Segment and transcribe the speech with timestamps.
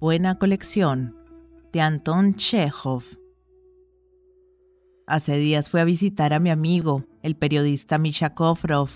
[0.00, 1.16] Buena colección
[1.72, 3.02] de Anton Chekhov.
[5.08, 8.90] Hace días fui a visitar a mi amigo, el periodista Misha Kofrov.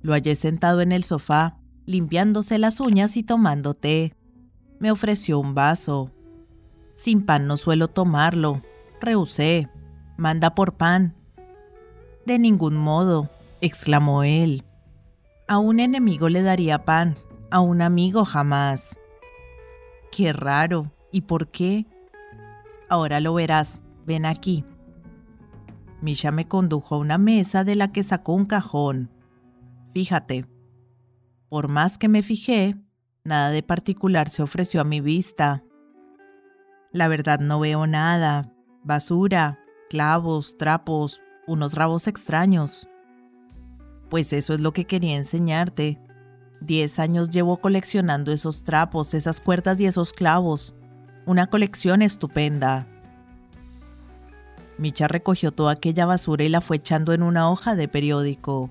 [0.00, 4.14] Lo hallé sentado en el sofá, limpiándose las uñas y tomando té.
[4.78, 6.12] Me ofreció un vaso.
[6.94, 8.62] Sin pan no suelo tomarlo.
[9.00, 9.68] Rehusé.
[10.16, 11.16] Manda por pan.
[12.24, 13.30] De ningún modo,
[13.60, 14.62] exclamó él.
[15.48, 17.16] A un enemigo le daría pan,
[17.50, 18.96] a un amigo jamás.
[20.10, 20.92] Qué raro.
[21.12, 21.86] ¿Y por qué?
[22.88, 23.80] Ahora lo verás.
[24.06, 24.64] Ven aquí.
[26.00, 29.10] Misha me condujo a una mesa de la que sacó un cajón.
[29.92, 30.46] Fíjate.
[31.48, 32.76] Por más que me fijé,
[33.24, 35.64] nada de particular se ofreció a mi vista.
[36.92, 38.52] La verdad no veo nada.
[38.84, 39.58] Basura,
[39.90, 42.88] clavos, trapos, unos rabos extraños.
[44.08, 46.00] Pues eso es lo que quería enseñarte.
[46.60, 50.74] Diez años llevo coleccionando esos trapos, esas cuerdas y esos clavos.
[51.24, 52.86] Una colección estupenda.
[54.76, 58.70] Micha recogió toda aquella basura y la fue echando en una hoja de periódico.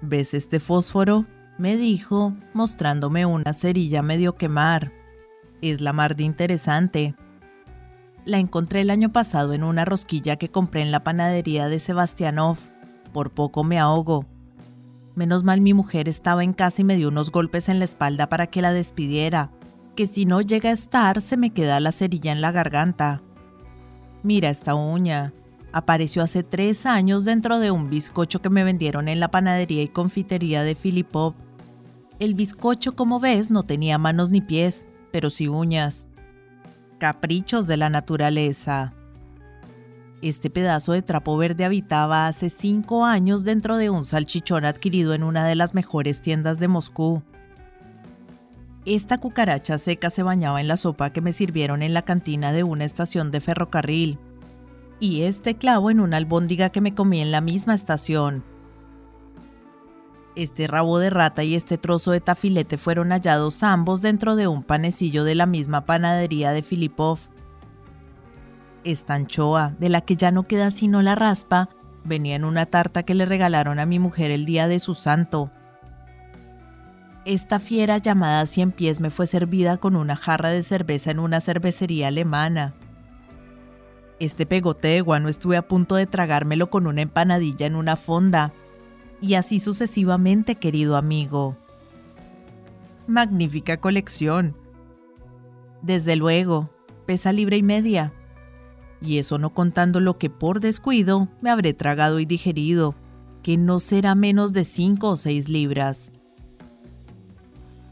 [0.00, 1.24] ¿Ves este fósforo?
[1.56, 4.92] me dijo, mostrándome una cerilla medio quemar.
[5.62, 7.14] Es la mar de interesante.
[8.24, 12.58] La encontré el año pasado en una rosquilla que compré en la panadería de Sebastianov.
[13.12, 14.26] Por poco me ahogo.
[15.14, 18.28] Menos mal mi mujer estaba en casa y me dio unos golpes en la espalda
[18.28, 19.50] para que la despidiera,
[19.94, 23.22] que si no llega a estar se me queda la cerilla en la garganta.
[24.22, 25.32] Mira esta uña.
[25.72, 29.88] Apareció hace tres años dentro de un bizcocho que me vendieron en la panadería y
[29.88, 31.34] confitería de Filipov.
[32.18, 36.06] El bizcocho, como ves, no tenía manos ni pies, pero sí uñas.
[36.98, 38.94] Caprichos de la naturaleza.
[40.24, 45.22] Este pedazo de trapo verde habitaba hace cinco años dentro de un salchichón adquirido en
[45.22, 47.22] una de las mejores tiendas de Moscú.
[48.86, 52.64] Esta cucaracha seca se bañaba en la sopa que me sirvieron en la cantina de
[52.64, 54.18] una estación de ferrocarril,
[54.98, 58.44] y este clavo en una albóndiga que me comí en la misma estación.
[60.36, 64.62] Este rabo de rata y este trozo de tafilete fueron hallados ambos dentro de un
[64.62, 67.18] panecillo de la misma panadería de Filipov.
[68.84, 71.70] Esta anchoa, de la que ya no queda sino la raspa,
[72.04, 75.50] venía en una tarta que le regalaron a mi mujer el día de su santo.
[77.24, 81.40] Esta fiera llamada Cien Pies me fue servida con una jarra de cerveza en una
[81.40, 82.74] cervecería alemana.
[84.20, 88.52] Este pegote guano estuve a punto de tragármelo con una empanadilla en una fonda.
[89.22, 91.56] Y así sucesivamente, querido amigo.
[93.06, 94.54] Magnífica colección.
[95.80, 96.68] Desde luego,
[97.06, 98.12] pesa libre y media
[99.04, 102.94] y eso no contando lo que por descuido me habré tragado y digerido,
[103.42, 106.12] que no será menos de cinco o seis libras.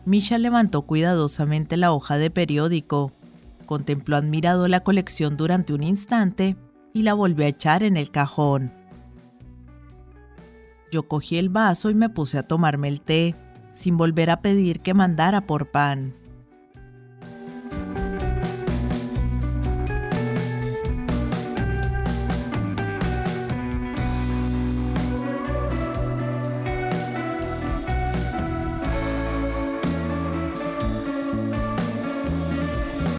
[0.05, 3.13] Misha levantó cuidadosamente la hoja de periódico,
[3.67, 6.57] contempló admirado la colección durante un instante
[6.93, 8.73] y la volvió a echar en el cajón.
[10.91, 13.35] Yo cogí el vaso y me puse a tomarme el té,
[13.73, 16.15] sin volver a pedir que mandara por pan.